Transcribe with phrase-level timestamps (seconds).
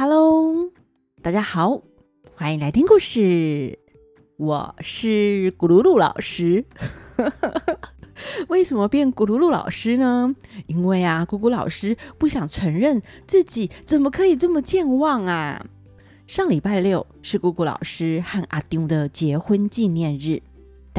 [0.00, 0.70] Hello，
[1.22, 1.82] 大家好，
[2.36, 3.80] 欢迎来听故事。
[4.36, 6.64] 我是咕噜噜老师。
[8.46, 10.36] 为什么变咕噜噜老师呢？
[10.68, 15.66] 因为啊，咕咕老师不想承认自己怎么可以这么健忘啊。
[16.28, 20.42] 上礼拜六是咕咕老师和阿丢的结婚纪念日。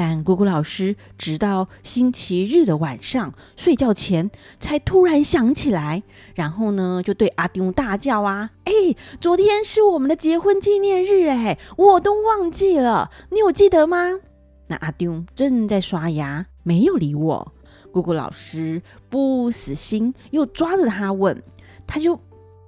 [0.02, 6.04] 但姑姑老师直到星期日的晚上睡觉前，才突然想起来，
[6.36, 8.71] 然后呢，就对阿丢大叫啊：“哎，
[9.20, 14.21] 昨天是我们的结婚纪念日，哎，我都忘记了，你有记得吗？”
[14.68, 17.54] 那阿丢正在刷牙，没有理我。
[17.92, 21.43] 姑姑老师不死心，又抓着他问，
[21.86, 22.18] 他就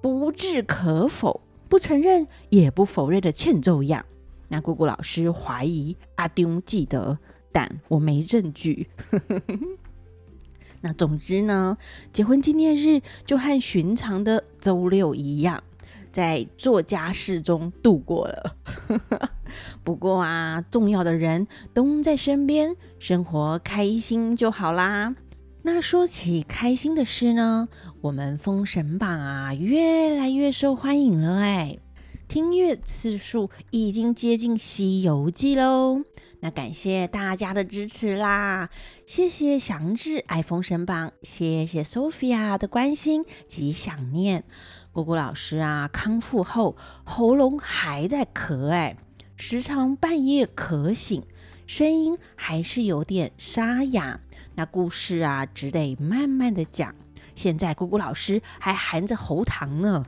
[0.01, 1.39] 不置可否，
[1.69, 4.05] 不承认也不否认的欠揍样。
[4.51, 7.17] 那姑姑老师怀疑阿丁记得，
[7.53, 8.89] 但我没证据。
[10.81, 11.77] 那总之呢，
[12.11, 15.63] 结婚纪念日就和寻常的周六一样，
[16.11, 18.57] 在做家事中度过了。
[19.85, 25.15] 不过啊，重要的人都在身边，生活开心就好啦。
[25.61, 27.69] 那说起开心的事呢，
[28.01, 31.77] 我们《封神榜》啊，越来越受欢迎了哎。
[32.31, 36.01] 听阅次数已经接近《西游记》喽，
[36.39, 38.69] 那感谢大家的支持啦！
[39.05, 44.45] 谢谢祥志爱封神榜，谢谢 Sophia 的关心及想念。
[44.93, 48.95] 果果老师啊，康复后喉咙还在咳，哎，
[49.35, 51.21] 时常半夜咳醒，
[51.67, 54.21] 声音还是有点沙哑。
[54.55, 56.95] 那故事啊，只得慢慢的讲。
[57.35, 60.05] 现在咕咕老师还含着喉糖呢。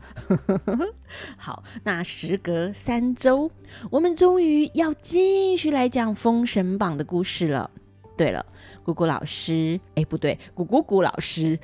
[1.37, 3.51] 好，那时隔三周，
[3.89, 7.69] 我们终于要继续来讲《封神榜》的故事了。
[8.15, 8.45] 对了，
[8.85, 11.59] 咕咕老师，哎，不对，咕咕咕老师，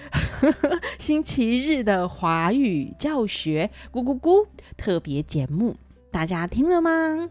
[0.98, 5.76] 星期日的华语教学咕咕咕特别节目，
[6.12, 7.30] 大家听了吗？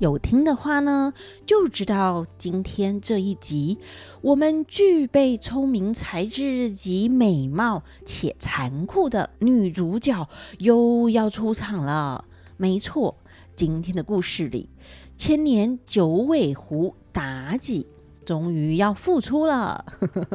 [0.00, 1.12] 有听的话呢，
[1.44, 3.76] 就知道今天这一集，
[4.22, 10.26] 我们具备聪明才智及美貌且残酷的女主角
[10.58, 12.24] 又要出场了。
[12.56, 13.14] 没错，
[13.54, 14.70] 今天的故事里，
[15.18, 17.86] 千年九尾狐妲己
[18.24, 19.84] 终于要复出了。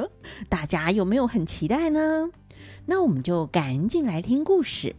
[0.48, 2.30] 大家有没有很期待呢？
[2.86, 4.96] 那我们就赶紧来听故事。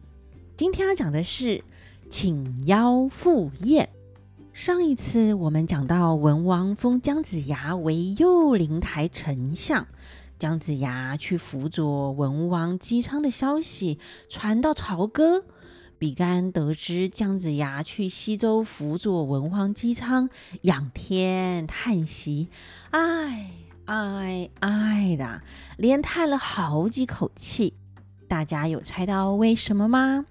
[0.57, 1.63] 今天要讲的是
[2.09, 3.91] 请妖赴宴。
[4.57, 9.87] 上一次我们讲到文王封姜子牙为右灵台丞相，
[10.39, 13.99] 姜子牙去辅佐文王姬昌的消息
[14.31, 15.45] 传到朝歌，
[15.99, 20.31] 比干得知姜子牙去西周辅佐文王姬昌，
[20.63, 22.49] 仰天叹息，
[22.93, 23.51] 唉
[23.85, 25.43] 唉唉的，
[25.77, 27.75] 连叹了好几口气。
[28.27, 30.25] 大家有猜到为什么吗？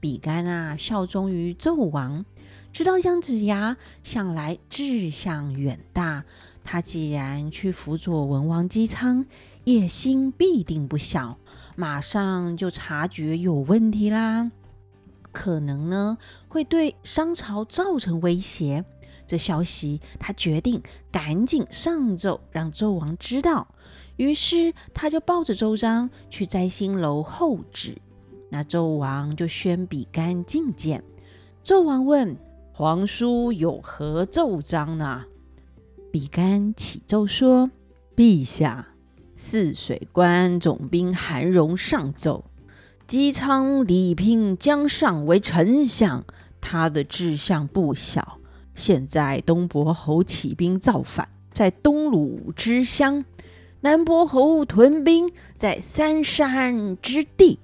[0.00, 2.26] 比干啊，效忠于纣王。
[2.74, 6.24] 知道姜子牙向来志向远大，
[6.64, 9.24] 他既然去辅佐文王姬昌，
[9.62, 11.38] 野心必定不小，
[11.76, 14.50] 马上就察觉有问题啦，
[15.30, 16.18] 可能呢
[16.48, 18.84] 会对商朝造成威胁。
[19.24, 23.68] 这消息他决定赶紧上奏，让纣王知道。
[24.16, 27.96] 于是他就抱着周章去摘星楼候旨。
[28.50, 31.04] 那纣王就宣比干觐见。
[31.62, 32.36] 纣王问。
[32.76, 35.26] 皇叔有何奏章呢？
[36.10, 37.70] 比干启奏说
[38.16, 38.88] ：“陛下，
[39.36, 42.46] 泗水关总兵韩荣上奏，
[43.06, 46.24] 姬昌礼聘姜尚为丞相，
[46.60, 48.40] 他的志向不小。
[48.74, 53.22] 现在东伯侯起兵造反，在东鲁之乡；
[53.82, 57.60] 南伯侯屯兵在三山之地。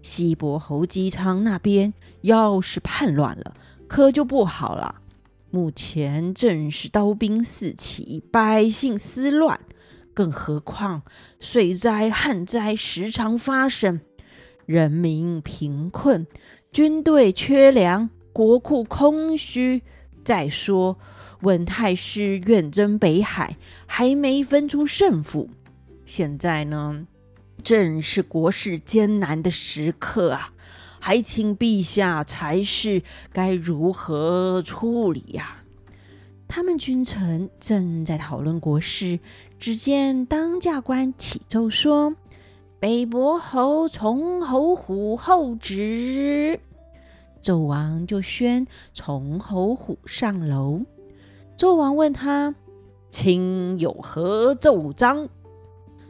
[0.00, 1.92] 西伯侯姬昌那边
[2.22, 3.52] 要是叛乱了。”
[3.88, 5.02] 可就不好了。
[5.50, 9.58] 目前正是刀兵四起，百姓思乱，
[10.12, 11.02] 更何况
[11.40, 14.00] 水灾、旱灾时常发生，
[14.66, 16.26] 人民贫困，
[16.72, 19.82] 军队缺粮，国库空虚。
[20.24, 20.98] 再说，
[21.42, 23.56] 文太师远征北海，
[23.86, 25.48] 还没分出胜负。
[26.04, 27.06] 现在呢，
[27.62, 30.52] 正是国事艰难的时刻啊！
[31.06, 35.62] 还请陛下裁示，该如何处理呀？
[36.48, 39.20] 他们君臣正在讨论国事，
[39.56, 42.16] 只见当驾官启奏说
[42.80, 46.58] ：“北伯侯从侯虎候旨。”
[47.40, 50.80] 纣王就宣从侯虎上楼。
[51.56, 52.56] 纣王问他
[53.10, 55.28] ：“卿有何奏章？”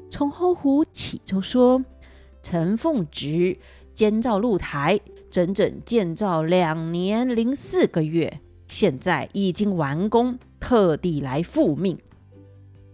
[0.08, 1.84] 从侯虎启奏说
[2.42, 3.58] ：“臣奉旨。”
[3.96, 5.00] 建造露台，
[5.30, 11.96] 整整建造两年零四个月，现在已经完工，特地来复命。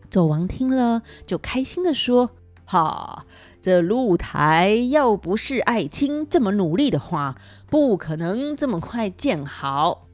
[0.09, 2.31] 纣王听了就开心地说
[2.65, 3.27] ：“哈，
[3.61, 7.37] 这露台要不是爱卿这么努力的话，
[7.69, 10.07] 不可能这么快建好。”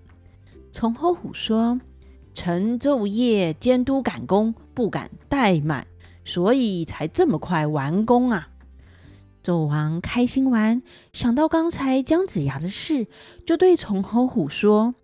[0.72, 1.78] 从侯虎说
[2.32, 5.86] ：“臣昼夜监督赶工，不敢怠慢，
[6.24, 8.48] 所以才这么快完工啊。”
[9.48, 10.82] 纣王开心完，
[11.14, 13.06] 想到刚才姜子牙的事，
[13.46, 14.94] 就对崇侯虎说：“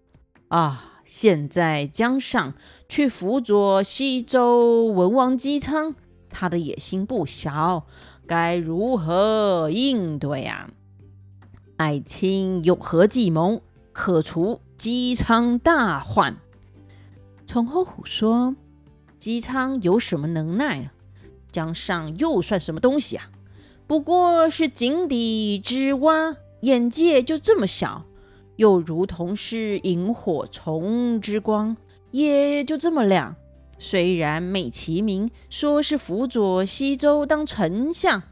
[0.49, 2.53] 啊，现在姜尚
[2.87, 5.95] 去辅佐西周文王姬昌，
[6.29, 7.87] 他的野心不小，
[8.27, 10.69] 该如何应对啊？
[11.79, 13.63] 爱卿有何计谋，
[13.93, 16.37] 可除姬昌大患？”
[17.49, 18.55] 崇侯虎说
[19.19, 20.91] ：“姬昌有什么能耐？
[21.51, 23.31] 姜尚又算什么东西啊？”
[23.87, 28.05] 不过是井底之蛙，眼界就这么小，
[28.57, 31.77] 又如同是萤火虫之光，
[32.11, 33.37] 也就这么亮。
[33.79, 38.23] 虽然美其名说是辅佐西周当丞相，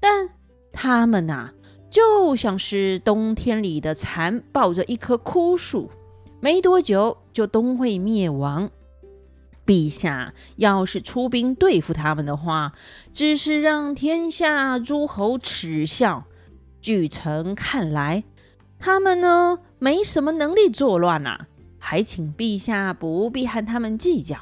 [0.00, 0.30] 但
[0.72, 1.54] 他们呐、啊，
[1.88, 5.90] 就像是冬天里的蚕抱着一棵枯树，
[6.40, 8.68] 没多久就都会灭亡。
[9.66, 12.72] 陛下要是出兵对付他们的话，
[13.12, 16.24] 只是让天下诸侯耻笑。
[16.80, 18.22] 据臣看来，
[18.78, 21.46] 他们呢，没什么能力作乱呐、啊，
[21.80, 24.36] 还请陛下不必和他们计较。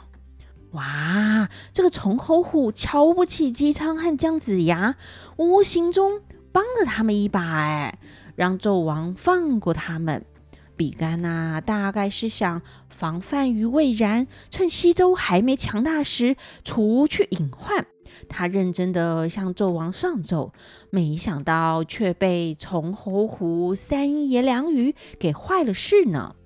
[0.72, 4.96] 哇，这个崇侯虎瞧不起姬昌和姜子牙，
[5.36, 6.20] 无形中
[6.52, 7.98] 帮了他们一把，哎，
[8.36, 10.26] 让纣王放过他们。
[10.76, 17.86] 比干呐、大概是想防范于未然，趁西周还没强大时除去隐患。
[18.28, 20.52] 他认真的向纣王上奏，
[20.90, 26.36] 没想到却被崇侯虎三言两语给坏了事呢。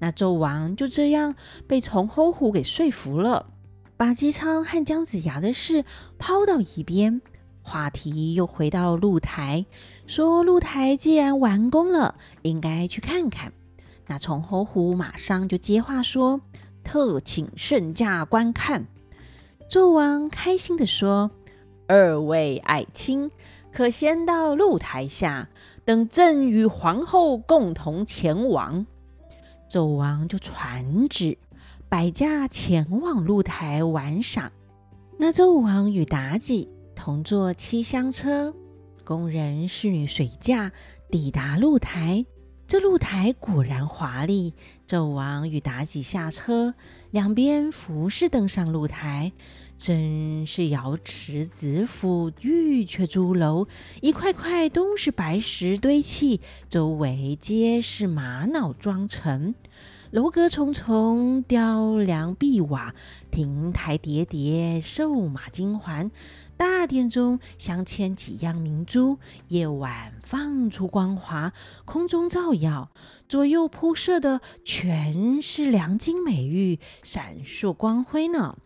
[0.00, 1.34] 那纣王就这样
[1.66, 3.46] 被崇侯虎给说服了，
[3.96, 5.84] 把姬昌和姜子牙的事
[6.18, 7.22] 抛到一边，
[7.62, 9.64] 话题又回到露台，
[10.06, 13.52] 说露台既然完工了，应该去看看。
[14.06, 16.40] 那从侯虎马上就接话说
[16.84, 18.86] ：“特请圣驾观看。”
[19.70, 21.30] 纣王开心地说
[21.88, 23.30] ：“二位爱卿，
[23.72, 25.48] 可先到露台下，
[25.84, 28.86] 等朕与皇后共同前往。”
[29.70, 31.38] 纣王就传旨，
[31.88, 34.52] 摆驾前往露台玩赏。
[35.18, 38.54] 那纣王与妲己同坐七香车，
[39.02, 40.70] 宫人侍女随驾
[41.10, 42.26] 抵达露台。
[42.66, 44.54] 这露台果然华丽。
[44.86, 46.74] 纣王与妲己下车，
[47.10, 49.32] 两边服侍登上露台，
[49.78, 53.66] 真是瑶池紫府，玉阙朱楼，
[54.02, 59.54] 一块块都是白石堆砌，周围皆是玛瑙装成，
[60.10, 62.94] 楼阁重重，雕梁碧瓦，
[63.30, 66.10] 亭台叠叠，兽马金环。
[66.56, 69.18] 大殿中镶嵌几样明珠，
[69.48, 71.52] 夜晚放出光华，
[71.84, 72.90] 空中照耀，
[73.28, 78.56] 左右铺设的全是良金美玉，闪烁光辉呢。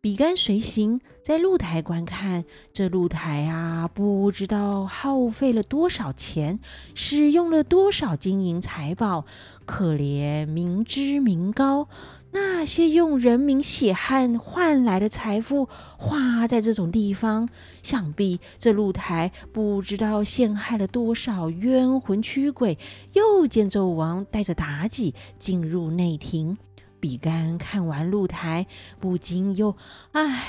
[0.00, 6.58] 比干随行在露台观看，这露台啊，不知道耗费了多少钱，
[6.94, 9.24] 使用了多少金银财宝，
[9.64, 11.88] 可怜民脂民膏。
[12.34, 17.48] 那些用人民血汗换来的财富花在这种地方，
[17.82, 22.78] 想必这露台不知道陷害了多少冤魂驱鬼。
[23.12, 26.56] 又见纣王带着妲己进入内庭，
[26.98, 28.66] 比干看完露台，
[28.98, 29.76] 不禁又
[30.12, 30.44] 唉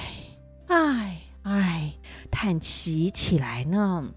[0.67, 1.93] 唉唉
[2.31, 4.11] 叹气起来呢。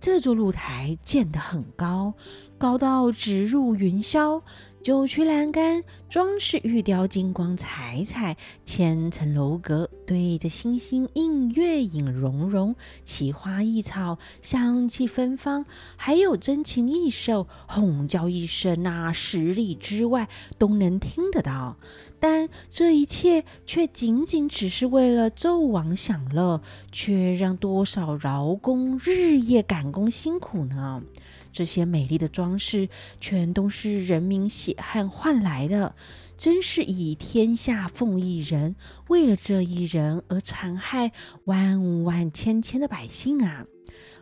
[0.00, 2.14] 这座露台建得很高，
[2.58, 4.42] 高到直入云霄。
[4.80, 21.76] 九曲栏杆装饰玉雕，金光彩彩；千层楼阁对着星星映月影融融，奇花异草，香气芬芳，还有珍禽异兽，吼叫一声，那十里之外都能听得到。
[22.20, 31.02] 但这一切却仅仅只是为了纣王享乐，却让多少劳工日夜赶工辛苦呢？
[31.52, 32.88] 这些美丽的装饰，
[33.20, 35.94] 全都是人民血汗换来的，
[36.36, 38.76] 真是以天下奉一人，
[39.08, 41.12] 为了这一人而残害
[41.44, 43.66] 万万千千的百姓啊！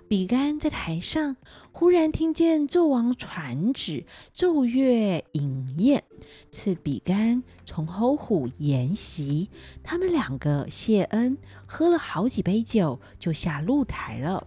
[0.09, 1.35] 比干在台上，
[1.73, 6.05] 忽然听见纣王传旨，奏乐饮宴，
[6.53, 9.51] 赐比干从侯虎筵席。
[9.83, 14.47] 他们两个谢恩，喝了好几杯酒，就下露台了。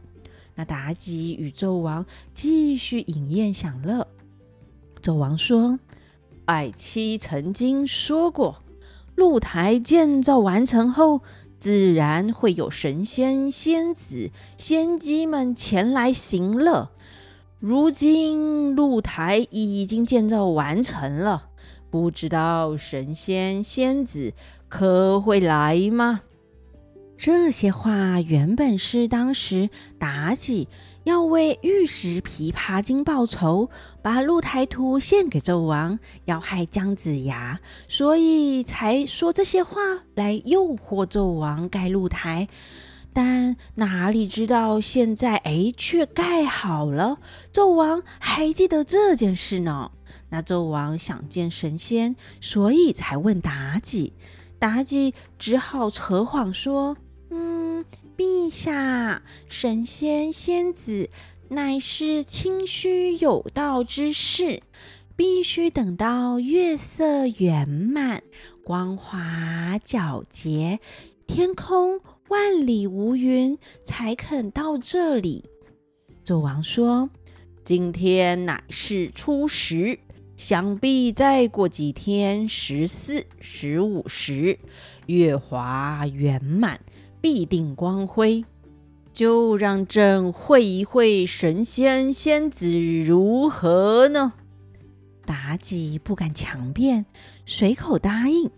[0.60, 4.06] 那妲己与纣王继续饮宴享乐。
[5.02, 5.80] 纣王说
[6.44, 8.62] ：“爱妻曾经说过，
[9.16, 11.22] 露台建造完成后，
[11.58, 16.90] 自然会有神仙、仙子、仙姬们前来行乐。
[17.60, 21.52] 如今露台已经建造完成了，
[21.90, 24.34] 不知道神仙、仙子
[24.68, 26.24] 可会来吗？”
[27.20, 30.70] 这些话原本是当时妲己
[31.04, 33.70] 要为玉石琵琶精报仇，
[34.02, 37.60] 把露台图献给纣王，要害姜子牙，
[37.90, 39.82] 所以才说这些话
[40.16, 42.48] 来诱惑纣王盖露台。
[43.12, 47.20] 但哪里知道现在哎，却盖好了。
[47.52, 49.92] 纣王还记得这件事呢。
[50.30, 54.14] 那纣王想见神仙，所以才问妲己。
[54.62, 56.96] 妲己只好扯谎说。
[58.20, 61.10] 陛下，神仙仙子
[61.48, 64.62] 乃是清虚有道之士，
[65.16, 68.22] 必须等到月色圆满、
[68.66, 70.82] 光华皎洁、
[71.28, 75.46] 天空万里无云，才肯到这里。
[76.26, 77.10] 纣王说
[77.64, 79.98] ：“今天乃是初十，
[80.36, 84.60] 想必再过几天，十四、十五时，
[85.06, 86.82] 月华圆满。”
[87.22, 88.46] 必定光辉，
[89.12, 92.72] 就让朕会一会神仙仙子
[93.02, 94.34] 如何呢？
[95.26, 97.06] 妲己不敢强辩，
[97.46, 98.50] 随口答应。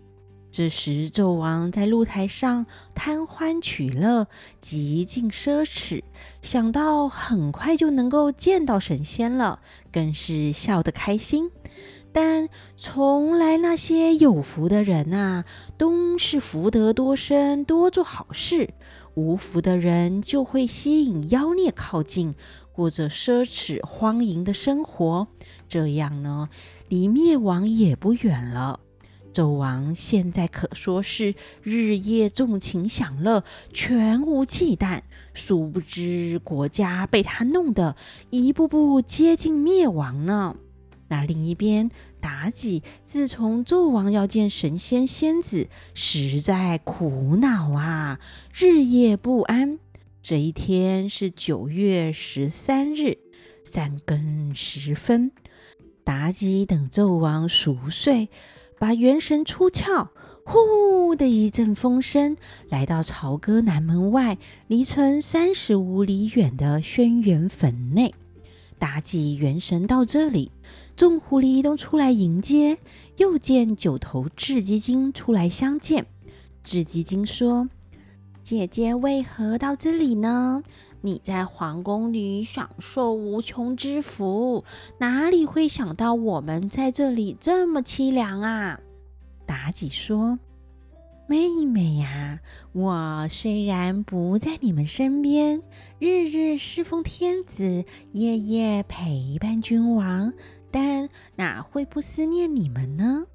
[0.50, 4.26] 这时，纣王在露台上贪欢取乐，
[4.60, 6.02] 极尽奢侈，
[6.42, 11.50] 想到很快就能够见到神仙了，更是笑得开心。
[12.12, 15.44] 但从来那些有福的人啊，
[15.78, 18.68] 都是福德多生，多做好事；
[19.14, 22.34] 无福的人就会吸引妖孽靠近，
[22.72, 25.28] 过着奢侈荒淫的生活。
[25.68, 26.50] 这样呢，
[26.88, 28.80] 离灭亡也不远了。
[29.32, 35.00] 纣王现在可说是日夜纵情享乐，全无忌惮。
[35.32, 37.96] 殊不知国家被他弄得
[38.28, 40.56] 一步步接近灭亡呢。
[41.12, 41.90] 那另一边，
[42.22, 48.18] 妲己自从纣王要见神仙仙子，实在苦恼啊，
[48.54, 49.78] 日夜不安。
[50.22, 53.18] 这一天是九月十三日，
[53.62, 55.32] 三更时分，
[56.02, 58.30] 妲己等纣王熟睡，
[58.78, 60.08] 把元神出窍，
[60.46, 62.38] 呼的一阵风声，
[62.70, 68.14] 来到朝歌南门外，离城三十五里远的轩辕坟内。
[68.80, 70.50] 妲己元神到这里。
[71.02, 72.78] 众狐狸都出来迎接，
[73.16, 76.06] 又见九头雉鸡精出来相见。
[76.64, 77.68] 雉鸡精说
[78.44, 80.62] ：“姐姐为何到这里呢？
[81.00, 84.64] 你在皇宫里享受无穷之福，
[84.98, 88.78] 哪里会想到我们在这里这么凄凉啊？”
[89.44, 90.38] 妲己说
[91.26, 92.38] ：“妹妹呀，
[92.70, 95.64] 我虽然不在你们身边，
[95.98, 100.32] 日日侍奉天子，夜夜陪伴君王。”
[100.72, 103.26] 但哪会不思念你们呢？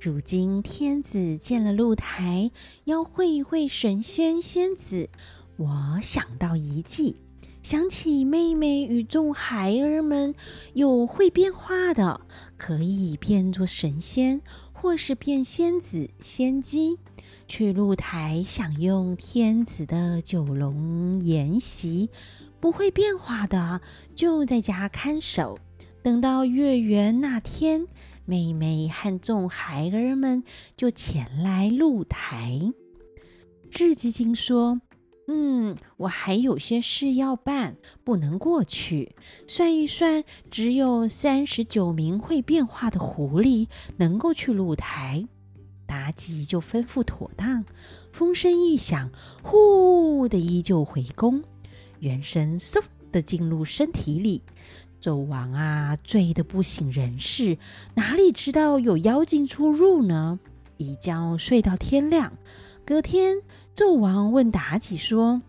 [0.00, 2.50] 如今天子建了露台，
[2.84, 5.10] 要会一会神仙仙子。
[5.56, 7.16] 我想到一计，
[7.62, 10.34] 想起妹妹与众孩儿们
[10.72, 12.20] 有会变化的，
[12.56, 14.40] 可以变作神仙，
[14.72, 16.98] 或是变仙子仙姬，
[17.48, 22.08] 去露台享用天子的九龙筵席；
[22.60, 23.80] 不会变化的，
[24.14, 25.58] 就在家看守。
[26.02, 27.86] 等到月圆那天，
[28.24, 30.44] 妹妹和众孩儿们
[30.76, 32.72] 就前来露台。
[33.70, 34.80] 雉鸡精说
[35.28, 39.14] ：“嗯，我还有些事要办，不能过去。
[39.46, 45.26] 算一算，只有三十九名会变化的狐狸能够去露台。”
[45.86, 47.64] 妲己就吩咐妥当，
[48.12, 49.10] 风声一响，
[49.42, 51.42] 呼的依旧回宫，
[52.00, 54.42] 元神嗖的进入身体里。
[55.00, 57.56] 纣王啊，醉得不省人事，
[57.94, 60.40] 哪里知道有妖精出入呢？
[60.76, 62.32] 一觉睡到天亮。
[62.84, 63.38] 隔天，
[63.76, 65.42] 纣王问妲己说：“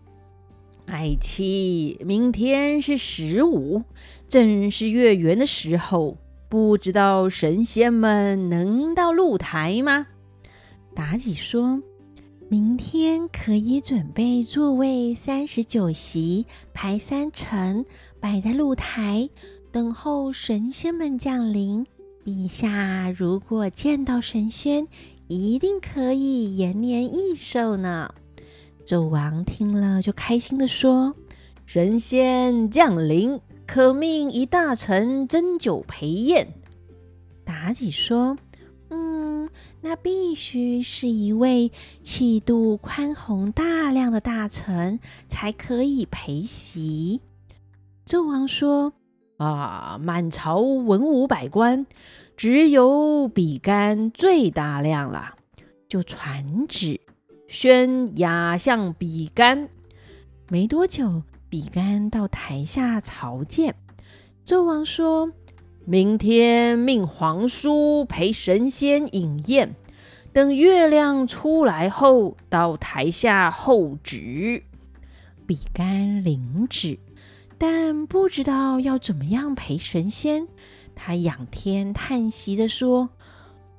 [0.86, 3.82] 爱妻，明天是十五，
[4.28, 6.16] 正是月圆的时候，
[6.48, 10.06] 不知道神仙们能到露台吗？”
[10.94, 11.82] 妲己说
[12.48, 17.84] ：“明天可以准备座位三十九席，排三层。”
[18.20, 19.28] 摆在露台，
[19.72, 21.86] 等候神仙们降临。
[22.24, 24.86] 陛下如果见到神仙，
[25.26, 28.14] 一定可以延年益寿呢。
[28.84, 31.14] 纣王听了就开心地说
[31.64, 36.52] ：“神仙降临，可命一大臣斟酒陪宴。
[37.46, 38.36] 妲己说
[38.90, 39.48] ：“嗯，
[39.80, 41.72] 那必须是一位
[42.02, 47.22] 气度宽宏大量的大臣才可以陪席。”
[48.10, 48.92] 纣王说
[49.38, 51.86] ：“啊，满朝文武百官，
[52.36, 55.36] 只有比干最大量了。”
[55.88, 57.00] 就传旨，
[57.46, 59.68] 宣亚相比干。
[60.48, 63.76] 没多久，比干到台下朝见。
[64.44, 65.30] 纣王说
[65.86, 69.76] ：“明天命皇叔陪神仙饮宴，
[70.32, 74.64] 等月亮出来后，到台下候旨。”
[75.46, 76.98] 比干领旨，
[77.60, 80.48] 但不知道要怎么样陪神仙。
[80.94, 83.10] 他仰天叹息着说：“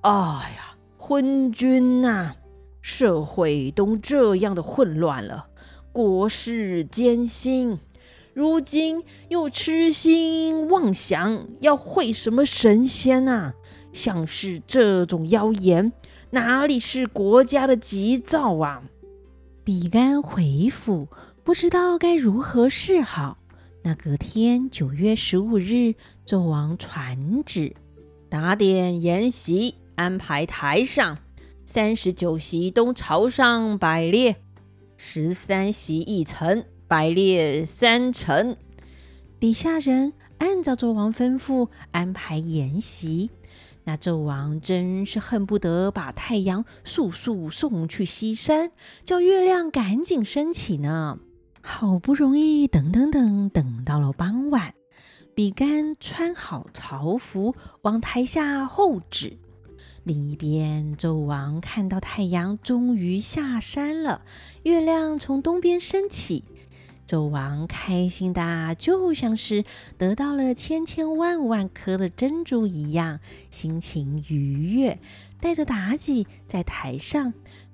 [0.01, 2.35] 哎呀！”昏君呐、啊，
[2.79, 5.47] 社会都这样的混乱了，
[5.91, 7.79] 国事艰辛，
[8.35, 13.55] 如今又痴心妄想要会什么神仙啊？
[13.91, 15.91] 像是这种妖言，
[16.29, 18.83] 哪里是国家的吉兆啊？
[19.63, 21.07] 比干回府，
[21.43, 23.39] 不知道该如何是好。
[23.83, 25.95] 那隔天九月十五日，
[26.25, 27.75] 纣王传旨，
[28.29, 29.75] 打点筵席。
[29.95, 31.19] 安排台上
[31.65, 34.37] 三十九席都朝上摆列，
[34.97, 38.55] 十三席一层摆列三层。
[39.39, 43.29] 底下人按照纣王吩咐安排筵席。
[43.83, 48.71] 那纣王真是恨不得把太阳速速送去西山，
[49.03, 51.19] 叫月亮赶紧升起呢。
[51.61, 54.73] 好不容易等等等等到了傍晚，
[55.35, 59.37] 比干穿好朝服往台下候旨。
[60.03, 64.23] 另一边，纣王看到太阳终于下山了，
[64.63, 66.43] 月亮从东边升起，
[67.07, 69.63] 纣王开心的就像是
[69.99, 73.19] 得到了千千万万颗的珍珠一样，
[73.51, 74.99] 心情愉悦，
[75.39, 77.33] 带着妲己在台上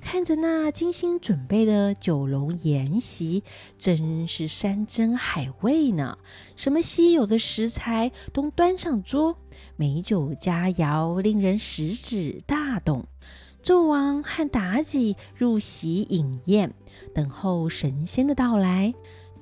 [0.09, 3.43] 看着那精心准备的九龙宴席，
[3.77, 6.17] 真是山珍海味呢，
[6.55, 9.37] 什么稀有的食材都端上桌。
[9.75, 13.05] 美酒佳肴，令人食指大动。
[13.61, 16.73] 纣王和妲己入席饮宴，
[17.13, 18.93] 等候神仙的到来。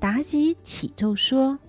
[0.02, 1.60] 妲己启奏说：“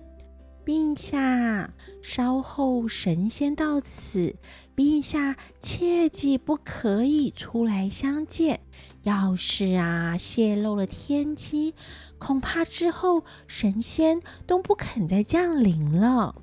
[0.67, 4.35] 陛下，稍后神仙到此，
[4.75, 8.59] 陛下切记不可以出来相见。
[9.03, 11.73] 要是啊泄露了天机，
[12.17, 16.35] 恐怕之后神仙都不肯再降临了。”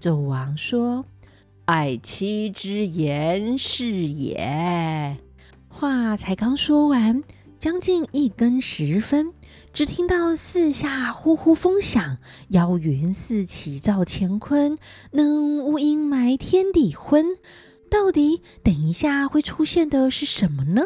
[0.00, 1.04] 纣王说。
[1.66, 5.18] 爱妻之言是也。
[5.68, 7.22] 话才刚说完，
[7.58, 9.34] 将近一更时分，
[9.78, 14.76] 只听到四下呼呼风响，妖云四起照乾坤，
[15.12, 17.24] 能无阴霾天地昏。
[17.88, 20.82] 到底等一下会出现的是什么呢？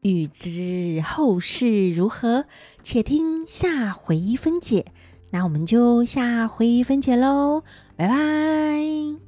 [0.00, 2.46] 欲知后事如何，
[2.82, 4.86] 且听下回分解。
[5.30, 7.62] 那我们就下回分解喽，
[7.94, 9.23] 拜拜。